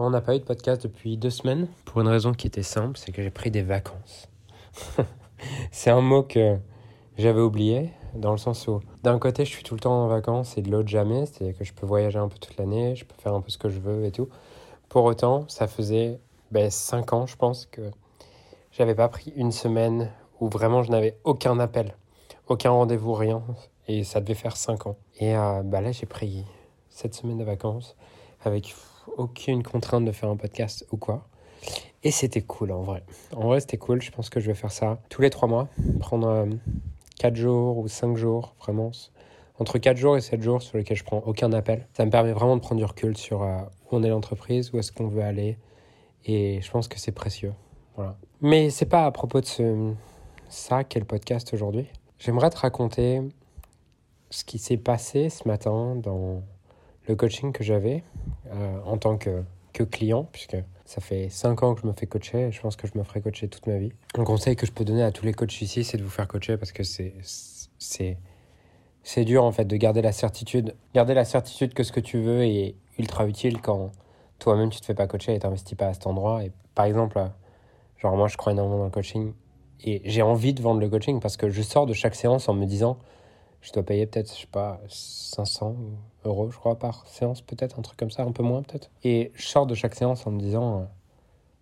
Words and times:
On 0.00 0.10
n'a 0.10 0.20
pas 0.20 0.36
eu 0.36 0.38
de 0.38 0.44
podcast 0.44 0.84
depuis 0.84 1.16
deux 1.16 1.28
semaines 1.28 1.66
pour 1.84 2.00
une 2.00 2.06
raison 2.06 2.32
qui 2.32 2.46
était 2.46 2.62
simple, 2.62 2.96
c'est 2.96 3.10
que 3.10 3.20
j'ai 3.20 3.32
pris 3.32 3.50
des 3.50 3.62
vacances. 3.62 4.28
c'est 5.72 5.90
un 5.90 6.00
mot 6.00 6.22
que 6.22 6.56
j'avais 7.16 7.40
oublié, 7.40 7.90
dans 8.14 8.30
le 8.30 8.38
sens 8.38 8.68
où 8.68 8.80
d'un 9.02 9.18
côté 9.18 9.44
je 9.44 9.50
suis 9.50 9.64
tout 9.64 9.74
le 9.74 9.80
temps 9.80 10.04
en 10.04 10.06
vacances 10.06 10.56
et 10.56 10.62
de 10.62 10.70
l'autre 10.70 10.88
jamais, 10.88 11.26
c'est-à-dire 11.26 11.58
que 11.58 11.64
je 11.64 11.72
peux 11.72 11.84
voyager 11.84 12.20
un 12.20 12.28
peu 12.28 12.38
toute 12.38 12.56
l'année, 12.58 12.94
je 12.94 13.04
peux 13.04 13.16
faire 13.20 13.34
un 13.34 13.40
peu 13.40 13.50
ce 13.50 13.58
que 13.58 13.68
je 13.68 13.80
veux 13.80 14.04
et 14.04 14.12
tout. 14.12 14.28
Pour 14.88 15.02
autant, 15.02 15.46
ça 15.48 15.66
faisait 15.66 16.20
ben, 16.52 16.70
cinq 16.70 17.12
ans, 17.12 17.26
je 17.26 17.34
pense, 17.34 17.66
que 17.66 17.90
j'avais 18.70 18.94
pas 18.94 19.08
pris 19.08 19.32
une 19.34 19.50
semaine 19.50 20.12
où 20.38 20.48
vraiment 20.48 20.84
je 20.84 20.92
n'avais 20.92 21.18
aucun 21.24 21.58
appel, 21.58 21.96
aucun 22.46 22.70
rendez-vous, 22.70 23.14
rien. 23.14 23.42
Et 23.88 24.04
ça 24.04 24.20
devait 24.20 24.34
faire 24.34 24.56
cinq 24.56 24.86
ans. 24.86 24.96
Et 25.18 25.36
euh, 25.36 25.62
bah 25.64 25.80
là, 25.80 25.90
j'ai 25.90 26.06
pris 26.06 26.44
cette 26.88 27.16
semaine 27.16 27.38
de 27.38 27.44
vacances 27.44 27.96
avec 28.44 28.74
aucune 29.16 29.62
contrainte 29.62 30.04
de 30.04 30.12
faire 30.12 30.28
un 30.28 30.36
podcast 30.36 30.86
ou 30.92 30.96
quoi. 30.96 31.26
Et 32.04 32.10
c'était 32.10 32.42
cool 32.42 32.70
en 32.72 32.82
vrai. 32.82 33.02
En 33.34 33.48
vrai, 33.48 33.60
c'était 33.60 33.76
cool. 33.76 34.00
Je 34.00 34.10
pense 34.10 34.30
que 34.30 34.40
je 34.40 34.46
vais 34.46 34.54
faire 34.54 34.70
ça 34.70 34.98
tous 35.08 35.20
les 35.20 35.30
trois 35.30 35.48
mois. 35.48 35.68
Prendre 35.98 36.46
4 37.18 37.32
euh, 37.32 37.36
jours 37.36 37.78
ou 37.78 37.88
5 37.88 38.16
jours, 38.16 38.54
vraiment. 38.60 38.92
Entre 39.58 39.78
4 39.78 39.96
jours 39.96 40.16
et 40.16 40.20
7 40.20 40.40
jours 40.40 40.62
sur 40.62 40.78
lesquels 40.78 40.96
je 40.96 41.04
prends 41.04 41.18
aucun 41.26 41.52
appel. 41.52 41.88
Ça 41.94 42.04
me 42.04 42.10
permet 42.10 42.32
vraiment 42.32 42.56
de 42.56 42.60
prendre 42.60 42.78
du 42.78 42.84
recul 42.84 43.16
sur 43.16 43.42
euh, 43.42 43.58
où 43.90 43.96
on 43.96 44.02
est 44.04 44.08
l'entreprise, 44.08 44.72
où 44.72 44.78
est-ce 44.78 44.92
qu'on 44.92 45.08
veut 45.08 45.22
aller. 45.22 45.58
Et 46.24 46.60
je 46.62 46.70
pense 46.70 46.86
que 46.86 46.98
c'est 46.98 47.12
précieux. 47.12 47.52
Voilà. 47.96 48.16
Mais 48.40 48.70
c'est 48.70 48.86
pas 48.86 49.04
à 49.04 49.10
propos 49.10 49.40
de 49.40 49.46
ce, 49.46 49.92
ça 50.48 50.84
qu'est 50.84 51.00
le 51.00 51.06
podcast 51.06 51.52
aujourd'hui. 51.52 51.86
J'aimerais 52.18 52.50
te 52.50 52.58
raconter 52.58 53.20
ce 54.30 54.44
qui 54.44 54.58
s'est 54.58 54.76
passé 54.76 55.30
ce 55.30 55.48
matin 55.48 55.96
dans 55.96 56.42
le 57.08 57.16
coaching 57.16 57.52
que 57.52 57.64
j'avais 57.64 58.04
euh, 58.52 58.78
en 58.84 58.98
tant 58.98 59.16
que, 59.16 59.42
que 59.72 59.82
client, 59.82 60.28
puisque 60.30 60.56
ça 60.84 61.00
fait 61.00 61.28
5 61.28 61.62
ans 61.62 61.74
que 61.74 61.80
je 61.82 61.86
me 61.86 61.92
fais 61.92 62.06
coacher 62.06 62.50
je 62.52 62.60
pense 62.60 62.76
que 62.76 62.86
je 62.86 62.96
me 62.96 63.02
ferai 63.02 63.20
coacher 63.20 63.48
toute 63.48 63.66
ma 63.66 63.78
vie. 63.78 63.92
Un 64.16 64.24
conseil 64.24 64.56
que 64.56 64.66
je 64.66 64.72
peux 64.72 64.84
donner 64.84 65.02
à 65.02 65.10
tous 65.10 65.24
les 65.24 65.32
coachs 65.32 65.60
ici, 65.60 65.84
c'est 65.84 65.96
de 65.96 66.02
vous 66.02 66.10
faire 66.10 66.28
coacher 66.28 66.56
parce 66.56 66.72
que 66.72 66.82
c'est, 66.82 68.14
dur 69.24 69.42
en 69.42 69.52
fait 69.52 69.64
de 69.64 69.76
garder 69.76 70.02
la 70.02 70.12
certitude. 70.12 70.74
Garder 70.94 71.14
la 71.14 71.24
certitude 71.24 71.74
que 71.74 71.82
ce 71.82 71.92
que 71.92 72.00
tu 72.00 72.20
veux 72.20 72.44
est 72.44 72.74
ultra 72.98 73.26
utile 73.26 73.60
quand 73.60 73.90
toi-même 74.38 74.70
tu 74.70 74.80
te 74.80 74.86
fais 74.86 74.94
pas 74.94 75.06
coacher 75.06 75.34
et 75.34 75.38
t'investis 75.38 75.76
pas 75.76 75.88
à 75.88 75.94
cet 75.94 76.06
endroit. 76.06 76.44
Et 76.44 76.52
par 76.74 76.84
exemple, 76.84 77.18
genre 77.96 78.16
moi 78.16 78.28
je 78.28 78.36
crois 78.36 78.52
énormément 78.52 78.78
dans 78.78 78.84
le 78.84 78.90
coaching 78.90 79.32
et 79.84 80.02
j'ai 80.04 80.22
envie 80.22 80.54
de 80.54 80.62
vendre 80.62 80.80
le 80.80 80.88
coaching 80.88 81.20
parce 81.20 81.36
que 81.36 81.48
je 81.48 81.62
sors 81.62 81.86
de 81.86 81.92
chaque 81.92 82.14
séance 82.14 82.48
en 82.48 82.54
me 82.54 82.66
disant 82.66 82.98
je 83.60 83.72
dois 83.72 83.82
payer 83.82 84.06
peut-être, 84.06 84.32
je 84.34 84.42
sais 84.42 84.46
pas, 84.46 84.80
500 84.88 85.76
euros, 86.24 86.50
je 86.50 86.56
crois, 86.56 86.78
par 86.78 87.06
séance, 87.06 87.40
peut-être, 87.42 87.78
un 87.78 87.82
truc 87.82 87.98
comme 87.98 88.10
ça, 88.10 88.22
un 88.22 88.32
peu 88.32 88.42
moins, 88.42 88.62
peut-être. 88.62 88.90
Et 89.02 89.32
je 89.34 89.46
sors 89.46 89.66
de 89.66 89.74
chaque 89.74 89.94
séance 89.94 90.26
en 90.26 90.30
me 90.30 90.40
disant, 90.40 90.80
euh, 90.80 90.84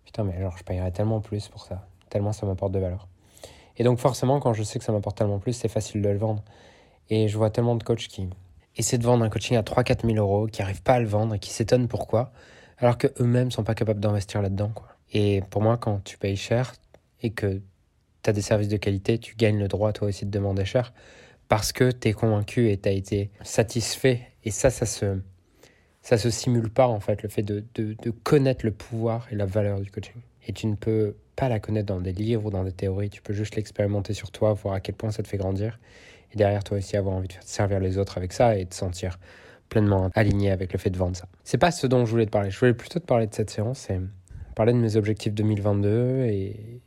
putain, 0.05 0.23
mais 0.23 0.39
genre, 0.39 0.57
je 0.57 0.63
payerais 0.63 0.91
tellement 0.91 1.21
plus 1.21 1.47
pour 1.47 1.63
ça, 1.65 1.87
tellement 2.09 2.33
ça 2.33 2.45
m'apporte 2.45 2.71
de 2.71 2.79
valeur. 2.79 3.07
Et 3.77 3.83
donc, 3.83 3.99
forcément, 3.99 4.39
quand 4.39 4.53
je 4.53 4.63
sais 4.63 4.79
que 4.79 4.85
ça 4.85 4.91
m'apporte 4.91 5.17
tellement 5.17 5.39
plus, 5.39 5.53
c'est 5.53 5.67
facile 5.67 6.01
de 6.01 6.09
le 6.09 6.17
vendre. 6.17 6.43
Et 7.09 7.27
je 7.27 7.37
vois 7.37 7.49
tellement 7.49 7.75
de 7.75 7.83
coachs 7.83 8.07
qui 8.07 8.29
essaient 8.75 8.97
de 8.97 9.03
vendre 9.03 9.23
un 9.23 9.29
coaching 9.29 9.57
à 9.57 9.61
3-4 9.61 10.05
000 10.05 10.17
euros, 10.17 10.47
qui 10.47 10.61
n'arrivent 10.61 10.83
pas 10.83 10.93
à 10.93 10.99
le 10.99 11.07
vendre 11.07 11.35
et 11.35 11.39
qui 11.39 11.49
s'étonnent 11.49 11.87
pourquoi, 11.87 12.31
alors 12.77 12.97
qu'eux-mêmes 12.97 13.51
sont 13.51 13.63
pas 13.63 13.75
capables 13.75 13.99
d'investir 13.99 14.41
là-dedans, 14.41 14.71
quoi. 14.73 14.87
Et 15.13 15.41
pour 15.49 15.61
moi, 15.61 15.77
quand 15.77 16.03
tu 16.03 16.17
payes 16.17 16.35
cher 16.35 16.73
et 17.21 17.31
que 17.31 17.61
tu 18.23 18.29
as 18.29 18.33
des 18.33 18.41
services 18.41 18.67
de 18.67 18.77
qualité, 18.77 19.19
tu 19.19 19.35
gagnes 19.35 19.57
le 19.57 19.67
droit, 19.67 19.93
toi 19.93 20.09
aussi, 20.09 20.25
de 20.25 20.31
demander 20.31 20.65
cher 20.65 20.93
parce 21.47 21.71
que 21.71 21.91
tu 21.91 22.09
es 22.09 22.13
convaincu 22.13 22.69
et 22.69 22.77
tu 22.77 22.89
as 22.89 22.91
été 22.91 23.29
satisfait. 23.41 24.21
Et 24.43 24.51
ça, 24.51 24.69
ça 24.69 24.85
se, 24.85 25.19
ça 26.01 26.17
se 26.17 26.29
simule 26.29 26.69
pas, 26.69 26.87
en 26.87 26.99
fait, 26.99 27.23
le 27.23 27.29
fait 27.29 27.43
de, 27.43 27.63
de, 27.75 28.11
connaître 28.23 28.65
le 28.65 28.71
pouvoir 28.71 29.27
et 29.31 29.35
la 29.35 29.45
valeur 29.45 29.79
du 29.79 29.91
coaching. 29.91 30.15
Et 30.47 30.53
tu 30.53 30.67
ne 30.67 30.75
peux 30.75 31.15
pas 31.35 31.49
la 31.49 31.59
connaître 31.59 31.87
dans 31.87 32.01
des 32.01 32.13
livres 32.13 32.45
ou 32.45 32.49
dans 32.49 32.63
des 32.63 32.71
théories, 32.71 33.09
tu 33.09 33.21
peux 33.21 33.33
juste 33.33 33.55
l'expérimenter 33.55 34.13
sur 34.13 34.31
toi, 34.31 34.53
voir 34.53 34.73
à 34.73 34.79
quel 34.79 34.95
point 34.95 35.11
ça 35.11 35.23
te 35.23 35.27
fait 35.27 35.37
grandir. 35.37 35.79
Et 36.33 36.37
derrière, 36.37 36.63
toi 36.63 36.77
aussi, 36.77 36.97
avoir 36.97 37.15
envie 37.15 37.27
de 37.27 37.33
servir 37.41 37.79
les 37.79 37.97
autres 37.97 38.17
avec 38.17 38.33
ça 38.33 38.57
et 38.57 38.65
de 38.65 38.73
sentir 38.73 39.19
pleinement 39.69 40.09
aligné 40.15 40.51
avec 40.51 40.71
le 40.73 40.79
fait 40.79 40.89
de 40.89 40.97
vendre 40.97 41.15
ça. 41.15 41.27
C'est 41.43 41.57
pas 41.57 41.71
ce 41.71 41.87
dont 41.87 42.05
je 42.05 42.11
voulais 42.11 42.25
te 42.25 42.31
parler. 42.31 42.51
Je 42.51 42.59
voulais 42.59 42.73
plutôt 42.73 42.99
te 42.99 43.05
parler 43.05 43.27
de 43.27 43.35
cette 43.35 43.49
séance 43.49 43.89
et 43.89 43.99
parler 44.55 44.73
de 44.73 44.77
mes 44.77 44.95
objectifs 44.95 45.33
2022 45.33 46.23
et, 46.23 46.81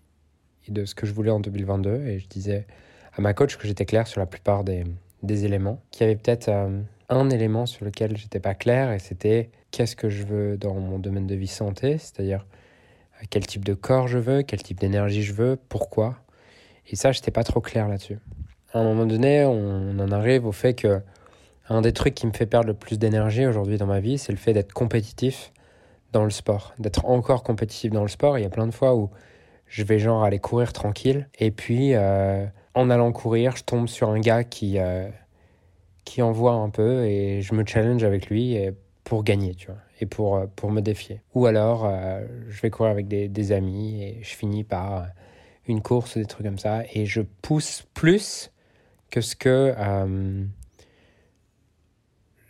et 0.66 0.72
de 0.72 0.84
ce 0.84 0.94
que 0.94 1.06
je 1.06 1.12
voulais 1.12 1.30
en 1.30 1.40
2022. 1.40 2.06
Et 2.06 2.18
je 2.18 2.26
disais 2.26 2.66
à 3.16 3.20
ma 3.20 3.34
coach 3.34 3.56
que 3.56 3.66
j'étais 3.66 3.86
clair 3.86 4.06
sur 4.06 4.20
la 4.20 4.26
plupart 4.26 4.64
des, 4.64 4.84
éléments, 5.22 5.80
qu'il 5.90 6.06
y 6.06 6.10
avait 6.10 6.18
peut-être 6.18 6.48
euh, 6.48 6.80
un 7.08 7.30
élément 7.30 7.66
sur 7.66 7.84
lequel 7.84 8.16
j'étais 8.16 8.40
pas 8.40 8.54
clair 8.54 8.92
et 8.92 8.98
c'était 8.98 9.50
qu'est-ce 9.70 9.96
que 9.96 10.08
je 10.08 10.24
veux 10.24 10.56
dans 10.56 10.74
mon 10.74 10.98
domaine 10.98 11.26
de 11.26 11.34
vie 11.34 11.46
santé, 11.46 11.98
c'est-à-dire 11.98 12.46
euh, 13.20 13.24
quel 13.30 13.46
type 13.46 13.64
de 13.64 13.74
corps 13.74 14.08
je 14.08 14.18
veux, 14.18 14.42
quel 14.42 14.62
type 14.62 14.80
d'énergie 14.80 15.22
je 15.22 15.34
veux, 15.34 15.58
pourquoi. 15.68 16.16
Et 16.88 16.96
ça, 16.96 17.12
j'étais 17.12 17.30
pas 17.30 17.44
trop 17.44 17.60
clair 17.60 17.88
là-dessus. 17.88 18.18
À 18.72 18.80
un 18.80 18.84
moment 18.84 19.06
donné, 19.06 19.44
on 19.44 19.98
en 19.98 20.12
arrive 20.12 20.46
au 20.46 20.52
fait 20.52 20.74
que 20.74 21.02
un 21.70 21.82
des 21.82 21.92
trucs 21.92 22.14
qui 22.14 22.26
me 22.26 22.32
fait 22.32 22.46
perdre 22.46 22.66
le 22.66 22.74
plus 22.74 22.98
d'énergie 22.98 23.46
aujourd'hui 23.46 23.78
dans 23.78 23.86
ma 23.86 24.00
vie, 24.00 24.18
c'est 24.18 24.32
le 24.32 24.38
fait 24.38 24.52
d'être 24.52 24.72
compétitif 24.72 25.52
dans 26.12 26.24
le 26.24 26.30
sport, 26.30 26.74
d'être 26.80 27.04
encore 27.04 27.44
compétitif 27.44 27.92
dans 27.92 28.02
le 28.02 28.08
sport. 28.08 28.38
Il 28.38 28.42
y 28.42 28.46
a 28.46 28.50
plein 28.50 28.66
de 28.66 28.74
fois 28.74 28.96
où 28.96 29.10
je 29.66 29.84
vais 29.84 30.00
genre 30.00 30.24
aller 30.24 30.40
courir 30.40 30.72
tranquille 30.72 31.28
et 31.38 31.52
puis 31.52 31.94
euh, 31.94 32.44
en 32.74 32.90
allant 32.90 33.12
courir, 33.12 33.56
je 33.56 33.64
tombe 33.64 33.88
sur 33.88 34.10
un 34.10 34.20
gars 34.20 34.44
qui, 34.44 34.78
euh, 34.78 35.08
qui 36.04 36.22
envoie 36.22 36.52
un 36.52 36.70
peu 36.70 37.04
et 37.04 37.42
je 37.42 37.54
me 37.54 37.64
challenge 37.66 38.04
avec 38.04 38.28
lui 38.28 38.56
pour 39.10 39.24
gagner, 39.24 39.56
tu 39.56 39.66
vois, 39.66 39.80
et 40.00 40.06
pour, 40.06 40.36
euh, 40.36 40.46
pour 40.54 40.70
me 40.70 40.80
défier. 40.80 41.20
Ou 41.34 41.46
alors, 41.46 41.84
euh, 41.84 42.24
je 42.48 42.60
vais 42.60 42.70
courir 42.70 42.92
avec 42.92 43.08
des, 43.08 43.28
des, 43.28 43.50
amis 43.50 44.02
et 44.04 44.18
je 44.22 44.36
finis 44.36 44.62
par 44.62 45.06
une 45.66 45.82
course 45.82 46.14
ou 46.14 46.20
des 46.20 46.26
trucs 46.26 46.46
comme 46.46 46.58
ça 46.58 46.82
et 46.94 47.06
je 47.06 47.20
pousse 47.42 47.84
plus 47.92 48.52
que 49.10 49.20
ce 49.20 49.34
que. 49.34 49.74
Euh, 49.76 50.44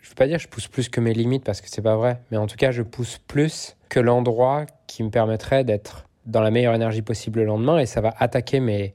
je 0.01 0.09
veux 0.09 0.15
pas 0.15 0.27
dire 0.27 0.37
je 0.37 0.47
pousse 0.47 0.67
plus 0.67 0.87
que 0.87 0.99
mes 0.99 1.15
limites 1.15 1.43
parce 1.43 1.61
que 1.61 1.67
c'est 1.67 1.81
pas 1.81 1.95
vrai, 1.95 2.21
mais 2.29 2.37
en 2.37 2.45
tout 2.45 2.57
cas, 2.57 2.71
je 2.71 2.83
pousse 2.83 3.17
plus 3.17 3.75
que 3.89 3.99
l'endroit 3.99 4.67
qui 4.85 5.01
me 5.01 5.09
permettrait 5.09 5.63
d'être 5.63 6.07
dans 6.27 6.41
la 6.41 6.51
meilleure 6.51 6.75
énergie 6.75 7.01
possible 7.01 7.39
le 7.39 7.45
lendemain 7.45 7.79
et 7.79 7.87
ça 7.87 8.01
va 8.01 8.13
attaquer 8.19 8.59
mes 8.59 8.93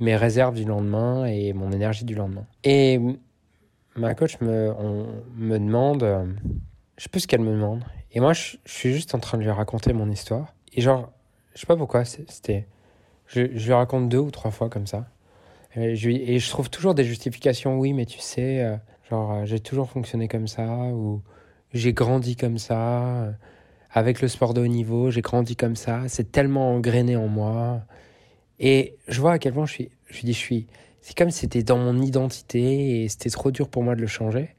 mes 0.00 0.16
réserves 0.16 0.54
du 0.54 0.64
lendemain 0.64 1.26
et 1.26 1.52
mon 1.52 1.72
énergie 1.72 2.04
du 2.04 2.14
lendemain. 2.14 2.46
Et 2.64 3.00
ma 3.96 4.14
coach 4.14 4.40
me, 4.40 4.72
me 5.36 5.58
demande, 5.58 6.02
euh, 6.02 6.24
je 6.96 7.04
sais 7.04 7.08
plus 7.08 7.20
ce 7.20 7.28
qu'elle 7.28 7.40
me 7.40 7.52
demande. 7.52 7.84
Et 8.12 8.20
moi, 8.20 8.32
je, 8.32 8.56
suis 8.64 8.92
juste 8.92 9.14
en 9.14 9.18
train 9.18 9.38
de 9.38 9.42
lui 9.42 9.50
raconter 9.50 9.92
mon 9.92 10.10
histoire. 10.10 10.54
Et 10.74 10.80
genre, 10.80 11.10
je 11.54 11.60
sais 11.60 11.66
pas 11.66 11.76
pourquoi, 11.76 12.04
c'était. 12.04 12.66
Je, 13.26 13.42
je, 13.54 13.66
lui 13.66 13.72
raconte 13.74 14.08
deux 14.08 14.18
ou 14.18 14.30
trois 14.30 14.50
fois 14.50 14.70
comme 14.70 14.86
ça. 14.86 15.06
Et 15.76 15.96
je, 15.96 16.08
et 16.10 16.38
je 16.38 16.50
trouve 16.50 16.70
toujours 16.70 16.94
des 16.94 17.04
justifications. 17.04 17.78
Oui, 17.78 17.92
mais 17.92 18.06
tu 18.06 18.20
sais, 18.20 18.62
euh, 18.62 18.76
genre, 19.10 19.32
euh, 19.32 19.44
j'ai 19.44 19.60
toujours 19.60 19.90
fonctionné 19.90 20.28
comme 20.28 20.46
ça, 20.46 20.66
ou 20.66 21.20
j'ai 21.74 21.92
grandi 21.92 22.36
comme 22.36 22.58
ça. 22.58 23.34
Avec 23.90 24.20
le 24.20 24.28
sport 24.28 24.54
de 24.54 24.60
haut 24.60 24.66
niveau, 24.66 25.10
j'ai 25.10 25.22
grandi 25.22 25.56
comme 25.56 25.76
ça. 25.76 26.02
C'est 26.08 26.30
tellement 26.30 26.72
engrainé 26.72 27.16
en 27.16 27.26
moi. 27.26 27.82
Et 28.60 28.96
je 29.06 29.20
vois 29.20 29.32
à 29.32 29.38
quel 29.38 29.52
point 29.52 29.66
je 29.66 29.72
suis, 29.72 29.90
je 30.08 30.20
dis, 30.20 30.32
je 30.32 30.38
suis, 30.38 30.66
c'est 31.00 31.16
comme 31.16 31.30
si 31.30 31.40
c'était 31.40 31.62
dans 31.62 31.78
mon 31.78 32.00
identité 32.00 33.02
et 33.02 33.08
c'était 33.08 33.30
trop 33.30 33.50
dur 33.50 33.68
pour 33.68 33.82
moi 33.82 33.94
de 33.94 34.00
le 34.00 34.06
changer. 34.06 34.54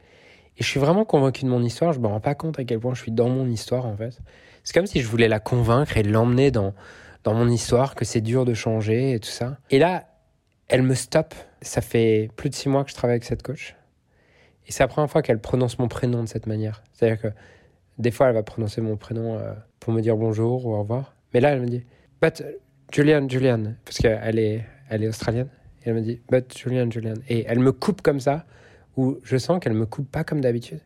Et 0.58 0.64
je 0.64 0.68
suis 0.68 0.80
vraiment 0.80 1.06
convaincu 1.06 1.46
de 1.46 1.50
mon 1.50 1.64
histoire, 1.64 1.94
je 1.94 2.00
me 2.00 2.08
rends 2.08 2.20
pas 2.20 2.36
compte 2.36 2.60
à 2.60 2.64
quel 2.64 2.80
point 2.80 2.94
je 2.94 3.02
suis 3.02 3.12
dans 3.12 3.30
mon 3.30 3.48
histoire 3.50 3.86
en 3.86 3.96
fait. 3.96 4.20
C'est 4.64 4.74
comme 4.74 4.88
si 4.88 5.02
je 5.02 5.08
voulais 5.08 5.28
la 5.28 5.40
convaincre 5.40 5.98
et 5.98 6.04
l'emmener 6.04 6.52
dans, 6.52 6.74
dans 7.24 7.34
mon 7.34 7.50
histoire, 7.50 7.96
que 7.96 8.06
c'est 8.06 8.22
dur 8.22 8.46
de 8.46 8.54
changer 8.54 9.14
et 9.14 9.20
tout 9.20 9.30
ça. 9.30 9.58
Et 9.70 9.80
là, 9.80 10.08
elle 10.68 10.84
me 10.84 10.96
stoppe. 10.96 11.34
Ça 11.62 11.82
fait 11.82 12.30
plus 12.36 12.50
de 12.50 12.56
six 12.56 12.70
mois 12.70 12.84
que 12.84 12.90
je 12.90 12.96
travaille 12.96 13.16
avec 13.16 13.26
cette 13.26 13.44
coach. 13.44 13.76
Et 14.68 14.72
c'est 14.72 14.84
la 14.84 14.88
première 14.88 15.10
fois 15.10 15.22
qu'elle 15.22 15.40
prononce 15.40 15.80
mon 15.80 15.88
prénom 15.88 16.24
de 16.24 16.28
cette 16.28 16.46
manière. 16.46 16.84
C'est-à-dire 16.94 17.22
que 17.22 17.28
des 17.98 18.12
fois, 18.12 18.28
elle 18.28 18.36
va 18.36 18.44
prononcer 18.44 18.82
mon 18.82 18.96
prénom 18.96 19.38
euh, 19.38 19.54
pour 19.80 19.92
me 19.92 20.02
dire 20.02 20.16
bonjour 20.16 20.66
ou 20.66 20.74
au 20.74 20.80
revoir. 20.80 21.16
Mais 21.34 21.42
là, 21.42 21.52
elle 21.52 21.62
me 21.62 21.68
dit, 21.68 21.84
Julian, 22.92 23.30
Julian, 23.30 23.76
parce 23.86 23.98
qu'elle 23.98 24.40
est, 24.40 24.66
elle 24.90 25.04
est 25.04 25.08
australienne. 25.08 25.50
Et 25.84 25.90
elle 25.90 25.96
me 25.96 26.02
dit, 26.02 26.20
but 26.30 26.58
Julian, 26.58 26.90
Julian. 26.90 27.16
Et 27.30 27.46
elle 27.48 27.60
me 27.60 27.72
coupe 27.72 28.02
comme 28.02 28.20
ça, 28.20 28.46
où 28.98 29.20
je 29.24 29.38
sens 29.38 29.60
qu'elle 29.60 29.74
me 29.74 29.86
coupe 29.86 30.10
pas 30.12 30.24
comme 30.24 30.42
d'habitude. 30.42 30.82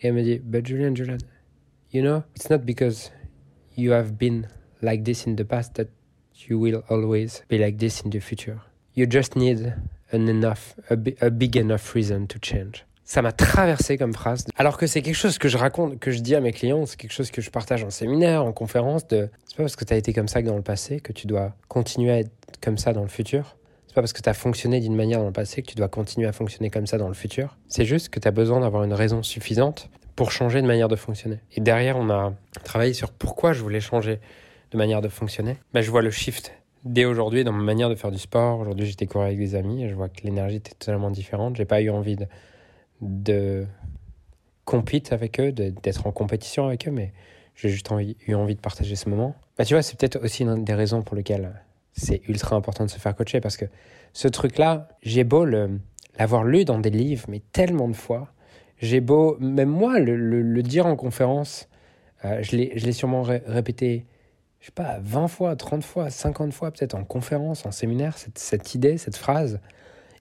Et 0.00 0.08
elle 0.08 0.14
me 0.14 0.22
dit, 0.22 0.38
but 0.38 0.64
Julian, 0.66 0.94
Julian, 0.94 1.18
you 1.92 2.02
know, 2.02 2.22
it's 2.34 2.48
not 2.48 2.64
because 2.64 3.10
you 3.76 3.92
have 3.92 4.16
been 4.16 4.48
like 4.82 5.04
this 5.04 5.26
in 5.26 5.36
the 5.36 5.44
past 5.44 5.74
that 5.74 5.88
you 6.48 6.58
will 6.58 6.82
always 6.88 7.42
be 7.48 7.58
like 7.58 7.78
this 7.78 8.02
in 8.04 8.10
the 8.10 8.20
future. 8.20 8.58
You 8.94 9.06
just 9.06 9.36
need 9.36 9.74
an 10.12 10.28
enough, 10.28 10.74
a, 10.90 10.96
a 11.20 11.30
big 11.30 11.56
enough 11.56 11.94
reason 11.94 12.26
to 12.28 12.38
change. 12.38 12.84
Ça 13.04 13.20
m'a 13.20 13.32
traversé 13.32 13.98
comme 13.98 14.14
phrase. 14.14 14.46
Alors 14.56 14.78
que 14.78 14.86
c'est 14.86 15.02
quelque 15.02 15.14
chose 15.14 15.36
que 15.36 15.48
je 15.48 15.58
raconte, 15.58 15.98
que 15.98 16.10
je 16.10 16.20
dis 16.20 16.34
à 16.34 16.40
mes 16.40 16.52
clients, 16.52 16.86
c'est 16.86 16.96
quelque 16.96 17.12
chose 17.12 17.30
que 17.30 17.42
je 17.42 17.50
partage 17.50 17.84
en 17.84 17.90
séminaire, 17.90 18.44
en 18.44 18.52
conférence. 18.52 19.06
De... 19.06 19.28
C'est 19.46 19.56
pas 19.56 19.62
parce 19.62 19.76
que 19.76 19.84
tu 19.84 19.92
as 19.92 19.96
été 19.96 20.12
comme 20.14 20.28
ça 20.28 20.42
que 20.42 20.46
dans 20.46 20.56
le 20.56 20.62
passé 20.62 21.00
que 21.00 21.12
tu 21.12 21.26
dois 21.26 21.54
continuer 21.68 22.12
à 22.12 22.18
être 22.20 22.32
comme 22.62 22.78
ça 22.78 22.92
dans 22.92 23.02
le 23.02 23.08
futur. 23.08 23.56
C'est 23.86 23.94
pas 23.94 24.00
parce 24.00 24.14
que 24.14 24.22
tu 24.22 24.28
as 24.28 24.34
fonctionné 24.34 24.80
d'une 24.80 24.96
manière 24.96 25.20
dans 25.20 25.26
le 25.26 25.32
passé 25.32 25.62
que 25.62 25.68
tu 25.68 25.74
dois 25.74 25.88
continuer 25.88 26.26
à 26.26 26.32
fonctionner 26.32 26.70
comme 26.70 26.86
ça 26.86 26.96
dans 26.96 27.08
le 27.08 27.14
futur. 27.14 27.58
C'est 27.68 27.84
juste 27.84 28.08
que 28.08 28.18
tu 28.18 28.26
as 28.26 28.30
besoin 28.30 28.60
d'avoir 28.60 28.84
une 28.84 28.94
raison 28.94 29.22
suffisante 29.22 29.90
pour 30.16 30.32
changer 30.32 30.62
de 30.62 30.66
manière 30.66 30.88
de 30.88 30.96
fonctionner. 30.96 31.40
Et 31.52 31.60
derrière, 31.60 31.98
on 31.98 32.08
a 32.08 32.32
travaillé 32.64 32.94
sur 32.94 33.10
pourquoi 33.10 33.52
je 33.52 33.60
voulais 33.60 33.80
changer 33.80 34.18
de 34.70 34.78
manière 34.78 35.02
de 35.02 35.08
fonctionner. 35.08 35.58
Ben, 35.74 35.82
je 35.82 35.90
vois 35.90 36.02
le 36.02 36.10
shift 36.10 36.52
dès 36.84 37.04
aujourd'hui 37.04 37.44
dans 37.44 37.52
ma 37.52 37.62
manière 37.62 37.90
de 37.90 37.94
faire 37.94 38.10
du 38.10 38.18
sport. 38.18 38.60
Aujourd'hui, 38.60 38.86
j'étais 38.86 39.06
courir 39.06 39.26
avec 39.26 39.38
des 39.38 39.54
amis 39.54 39.84
et 39.84 39.88
je 39.88 39.94
vois 39.94 40.08
que 40.08 40.22
l'énergie 40.22 40.56
était 40.56 40.74
totalement 40.74 41.10
différente. 41.10 41.56
J'ai 41.56 41.64
pas 41.64 41.80
eu 41.80 41.90
envie 41.90 42.16
de, 42.16 42.26
de 43.04 43.66
compete 44.64 45.12
avec 45.12 45.40
eux, 45.40 45.52
d'être 45.52 46.06
en 46.06 46.12
compétition 46.12 46.66
avec 46.66 46.88
eux, 46.88 46.90
mais 46.90 47.12
j'ai 47.54 47.68
juste 47.68 47.90
eu 48.26 48.34
envie 48.34 48.54
de 48.54 48.60
partager 48.60 48.96
ce 48.96 49.08
moment. 49.08 49.34
Bah, 49.56 49.64
tu 49.64 49.74
vois, 49.74 49.82
c'est 49.82 49.98
peut-être 49.98 50.22
aussi 50.22 50.42
une 50.42 50.64
des 50.64 50.74
raisons 50.74 51.02
pour 51.02 51.16
lesquelles 51.16 51.52
c'est 51.92 52.22
ultra 52.28 52.56
important 52.56 52.84
de 52.84 52.90
se 52.90 52.98
faire 52.98 53.14
coacher 53.14 53.40
parce 53.40 53.56
que 53.56 53.66
ce 54.12 54.28
truc-là, 54.28 54.88
j'ai 55.02 55.24
beau 55.24 55.44
l'avoir 55.44 56.44
lu 56.44 56.64
dans 56.64 56.78
des 56.78 56.90
livres, 56.90 57.26
mais 57.28 57.40
tellement 57.52 57.88
de 57.88 57.94
fois, 57.94 58.32
j'ai 58.78 59.00
beau, 59.00 59.36
même 59.38 59.68
moi, 59.68 60.00
le, 60.00 60.62
dire 60.62 60.86
en 60.86 60.96
conférence, 60.96 61.68
euh, 62.24 62.42
je 62.42 62.56
l'ai 62.56 62.92
sûrement 62.92 63.22
répété, 63.22 64.06
je 64.60 64.66
sais 64.66 64.72
pas, 64.72 64.98
20 65.02 65.28
fois, 65.28 65.56
30 65.56 65.84
fois, 65.84 66.10
50 66.10 66.52
fois, 66.52 66.70
peut-être 66.70 66.94
en 66.94 67.04
conférence, 67.04 67.66
en 67.66 67.70
séminaire, 67.70 68.16
cette 68.34 68.74
idée, 68.74 68.98
cette 68.98 69.16
phrase. 69.16 69.60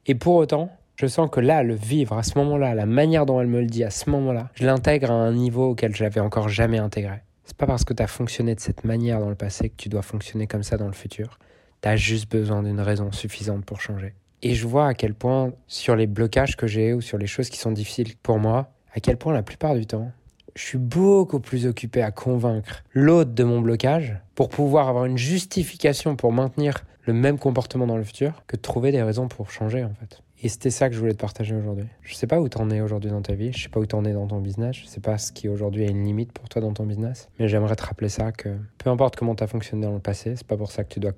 Et 0.06 0.16
pour 0.16 0.36
autant, 0.36 0.70
je 0.96 1.08
sens 1.08 1.30
que 1.30 1.40
là, 1.40 1.64
le 1.64 1.76
vivre 1.76 2.18
à 2.18 2.24
ce 2.24 2.38
moment-là, 2.38 2.76
la 2.76 2.86
manière 2.86 3.26
dont 3.26 3.42
elle 3.42 3.48
me 3.48 3.62
le 3.62 3.68
dit 3.68 3.84
à 3.84 3.90
ce 3.90 4.10
moment-là, 4.10 4.50
je 4.54 4.66
l'intègre 4.66 5.12
à 5.12 5.16
un 5.16 5.34
niveau 5.34 5.72
auquel 5.72 5.96
je 5.96 6.04
l'avais 6.04 6.20
encore 6.20 6.50
jamais 6.50 6.78
intégré. 6.78 7.22
C'est 7.46 7.58
pas 7.58 7.66
parce 7.66 7.84
que 7.84 7.94
tu 7.94 8.02
as 8.02 8.08
fonctionné 8.08 8.56
de 8.56 8.60
cette 8.60 8.84
manière 8.84 9.20
dans 9.20 9.30
le 9.30 9.36
passé 9.36 9.70
que 9.70 9.76
tu 9.76 9.90
dois 9.90 10.02
fonctionner 10.02 10.48
comme 10.48 10.64
ça 10.64 10.78
dans 10.78 10.88
le 10.88 10.94
futur. 10.94 11.40
Tu 11.82 11.90
as 11.90 11.96
juste 11.96 12.32
besoin 12.32 12.64
d'une 12.64 12.80
raison 12.80 13.12
suffisante 13.12 13.66
pour 13.66 13.82
changer. 13.82 14.14
Et 14.44 14.56
je 14.56 14.68
vois 14.68 14.88
à 14.88 14.94
quel 14.94 15.14
point, 15.14 15.54
sur 15.68 15.96
les 15.96 16.08
blocages 16.08 16.56
que 16.56 16.68
j'ai 16.68 16.94
ou 16.94 17.02
sur 17.02 17.18
les 17.18 17.28
choses 17.28 17.50
qui 17.50 17.58
sont 17.58 17.72
difficiles 17.72 18.16
pour 18.22 18.40
moi, 18.40 18.72
à 18.94 19.00
quel 19.00 19.18
point 19.18 19.34
la 19.34 19.44
plupart 19.44 19.76
du 19.76 19.86
temps, 19.86 20.12
je 20.56 20.62
suis 20.62 20.78
beaucoup 20.78 21.40
plus 21.40 21.66
occupé 21.66 22.02
à 22.02 22.12
convaincre 22.12 22.84
l'autre 22.94 23.32
de 23.32 23.44
mon 23.44 23.62
blocage 23.62 24.18
pour 24.36 24.50
pouvoir 24.50 24.88
avoir 24.88 25.06
une 25.06 25.18
justification 25.18 26.16
pour 26.16 26.32
maintenir 26.32 26.84
le 27.06 27.14
même 27.14 27.40
comportement 27.40 27.88
dans 27.88 27.98
le 27.98 28.04
futur 28.04 28.44
que 28.48 28.56
de 28.56 28.62
trouver 28.62 28.92
des 28.92 29.02
raisons 29.02 29.28
pour 29.28 29.50
changer 29.50 29.84
en 29.84 29.94
fait. 30.00 30.22
Et 30.44 30.50
c'était 30.50 30.72
ça 30.72 30.90
que 30.90 30.96
je 30.96 31.00
voulais 31.00 31.14
te 31.14 31.22
partager 31.22 31.56
aujourd'hui. 31.56 31.86
Je 32.02 32.16
sais 32.16 32.28
pas 32.28 32.42
où 32.42 32.50
t'en 32.50 32.70
es 32.70 32.82
aujourd'hui 32.82 33.10
dans 33.10 33.22
ta 33.22 33.34
vie, 33.34 33.54
je 33.54 33.64
sais 33.64 33.70
pas 33.70 33.80
où 33.80 33.86
t'en 33.86 34.04
es 34.04 34.12
dans 34.12 34.28
ton 34.28 34.42
business, 34.42 34.76
je 34.76 34.86
sais 34.86 35.00
pas 35.00 35.18
ce 35.18 35.32
qui 35.32 35.48
aujourd'hui 35.48 35.86
a 35.86 35.90
une 35.90 36.04
limite 36.04 36.34
pour 36.34 36.50
toi 36.50 36.62
dans 36.62 36.74
ton 36.74 36.86
business, 36.86 37.30
mais 37.40 37.48
j'aimerais 37.48 37.78
te 37.78 37.84
rappeler 37.84 38.10
ça 38.10 38.34
que 38.34 38.50
peu 38.78 38.90
importe 38.90 39.16
comment 39.16 39.36
t'as 39.36 39.48
fonctionné 39.48 39.86
dans 39.86 39.94
le 39.94 40.02
passé, 40.02 40.36
c'est 40.36 40.46
pas 40.46 40.58
pour 40.58 40.70
ça 40.70 40.84
que 40.84 40.94
tu 40.94 41.00
dois 41.00 41.14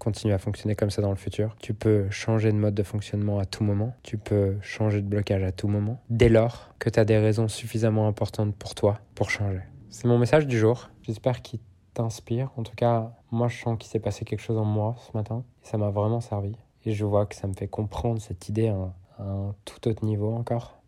continuer 0.00 0.34
à 0.34 0.38
fonctionner 0.38 0.74
comme 0.74 0.90
ça 0.90 1.02
dans 1.02 1.10
le 1.10 1.16
futur. 1.16 1.54
Tu 1.60 1.72
peux 1.72 2.10
changer 2.10 2.50
de 2.50 2.56
mode 2.56 2.74
de 2.74 2.82
fonctionnement 2.82 3.38
à 3.38 3.44
tout 3.44 3.62
moment, 3.62 3.94
tu 4.02 4.18
peux 4.18 4.56
changer 4.60 5.00
de 5.02 5.06
blocage 5.06 5.44
à 5.44 5.52
tout 5.52 5.68
moment, 5.68 6.02
dès 6.10 6.28
lors 6.28 6.74
que 6.80 6.90
tu 6.90 6.98
as 6.98 7.04
des 7.04 7.18
raisons 7.18 7.46
suffisamment 7.46 8.08
importantes 8.08 8.56
pour 8.56 8.74
toi 8.74 8.98
pour 9.14 9.30
changer. 9.30 9.62
C'est 9.88 10.08
mon 10.08 10.18
message 10.18 10.48
du 10.48 10.58
jour. 10.58 10.90
J'espère 11.02 11.42
qu'il 11.42 11.60
t'inspire. 11.94 12.50
En 12.56 12.64
tout 12.64 12.74
cas, 12.74 13.12
moi 13.30 13.46
je 13.46 13.56
sens 13.56 13.78
qu'il 13.78 13.88
s'est 13.88 14.00
passé 14.00 14.24
quelque 14.24 14.42
chose 14.42 14.58
en 14.58 14.64
moi 14.64 14.96
ce 15.06 15.16
matin 15.16 15.44
et 15.62 15.68
ça 15.68 15.78
m'a 15.78 15.90
vraiment 15.90 16.20
servi. 16.20 16.56
Et 16.84 16.92
je 16.92 17.04
vois 17.04 17.26
que 17.26 17.34
ça 17.34 17.46
me 17.46 17.54
fait 17.54 17.68
comprendre 17.68 18.20
cette 18.20 18.48
idée 18.48 18.68
à 18.68 18.92
un, 19.22 19.54
tout 19.64 19.88
autre 19.88 20.04
niveau 20.04 20.32
encore. 20.34 20.78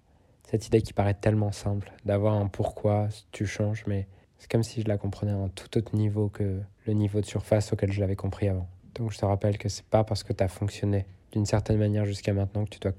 Cette 0.44 0.66
idée 0.66 0.82
qui 0.82 0.93
paraît 0.93 1.14
tellement 1.14 1.52
simple, 1.52 1.93
d'avoir 2.04 2.34
un 2.34 2.46
pourquoi 2.46 3.08
tu 3.32 3.46
changes, 3.46 3.84
mais 3.87 4.06
c'est 4.38 4.50
comme 4.50 4.62
si 4.62 4.82
je 4.82 4.88
la 4.88 4.98
comprenais 4.98 5.32
à 5.32 5.37
un 5.37 5.48
tout 5.48 5.76
autre 5.76 5.96
niveau 5.96 6.28
que 6.28 6.60
le 6.87 6.93
niveau 6.93 7.20
de 7.20 7.26
surface 7.26 7.72
auquel 7.72 7.90
je 7.90 8.00
l'avais 8.00 8.16
compris 8.16 8.48
avant. 8.48 8.69
Donc 8.94 9.12
je 9.12 9.19
te 9.19 9.25
rappelle 9.25 9.58
que 9.58 9.69
c'est 9.69 9.84
pas 9.84 10.04
parce 10.04 10.22
que 10.22 10.32
tu 10.32 10.44
as 10.44 10.48
fonctionné 10.48 11.06
d'une 11.32 11.46
certaine 11.46 11.78
manière 11.78 12.04
jusqu'à 12.04 12.32
maintenant 12.32 12.64
que 12.64 12.70
tu 12.70 12.78
dois, 12.78 12.93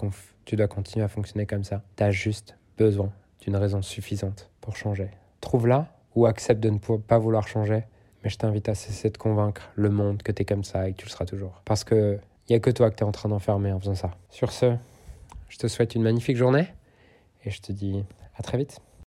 tu 0.46 0.56
dois 0.56 0.68
continuer 0.68 1.06
à 1.06 1.08
fonctionner 1.08 1.46
comme 1.46 1.64
ça. 1.64 1.84
Tu 1.96 2.04
as 2.04 2.12
juste 2.12 2.58
besoin 2.78 3.12
d'une 3.42 3.56
raison 3.56 3.82
suffisante 3.82 4.50
pour 4.62 4.76
changer. 4.76 5.10
Trouve-la 5.42 5.88
ou 6.16 6.26
accepte 6.26 6.62
de 6.62 6.70
ne 6.70 6.78
pas 6.78 7.18
vouloir 7.18 7.48
changer, 7.48 7.84
mais 8.24 8.30
je 8.30 8.38
t'invite 8.38 8.70
à 8.70 8.76
cesser 8.76 9.10
de 9.10 9.18
convaincre 9.18 9.70
le 9.76 9.90
monde 9.90 10.22
que 10.22 10.32
tu 10.32 10.42
es 10.42 10.46
comme 10.46 10.64
ça 10.64 10.88
et 10.90 10.94
que 10.94 10.98
tu 10.98 11.06
le 11.06 11.12
seras 11.12 11.26
toujours. 11.26 11.62
Parce 11.64 11.84
que 11.84 12.20
il 12.48 12.54
n'y 12.54 12.56
a 12.56 12.60
que 12.60 12.70
toi 12.70 12.90
que 12.90 12.96
tu 12.96 13.04
es 13.04 13.08
en 13.08 13.12
train 13.12 13.30
d'enfermer 13.30 13.72
en 13.72 13.80
faisant 13.80 13.96
ça. 13.96 14.12
Sur 14.30 14.52
ce, 14.52 14.76
je 15.50 15.58
te 15.58 15.68
souhaite 15.68 15.96
une 15.96 16.04
magnifique 16.04 16.38
journée 16.38 16.68
et 17.44 17.52
je 17.52 17.62
te 17.62 17.72
dis 17.72 18.04
à 18.38 18.44
très 18.44 18.58
vite. 18.58 18.80